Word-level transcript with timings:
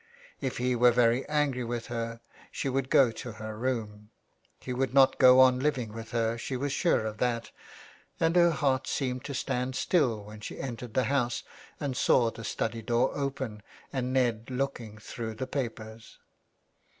If 0.39 0.57
he 0.57 0.75
were 0.75 0.89
very 0.89 1.29
angry 1.29 1.63
with 1.63 1.85
her 1.85 2.21
she 2.51 2.67
would 2.69 2.89
go 2.89 3.11
to 3.11 3.33
her 3.33 3.55
room. 3.55 4.09
He 4.59 4.73
would 4.73 4.95
not 4.95 5.19
go 5.19 5.39
on 5.39 5.59
living 5.59 5.93
with 5.93 6.09
her, 6.09 6.39
she 6.39 6.57
was 6.57 6.71
sure 6.71 7.05
of 7.05 7.19
that, 7.19 7.51
and 8.19 8.35
her 8.35 8.49
heart 8.49 8.87
seemed 8.87 9.23
to 9.25 9.35
stand 9.35 9.75
still 9.75 10.23
when 10.23 10.39
she 10.39 10.59
entered 10.59 10.95
the 10.95 11.03
house 11.03 11.43
and 11.79 11.95
saw 11.95 12.31
the 12.31 12.43
study 12.43 12.81
door 12.81 13.11
open 13.15 13.61
and 13.93 14.11
Ned 14.11 14.47
looking 14.49 14.97
through 14.97 15.35
the 15.35 15.45
papers. 15.45 16.17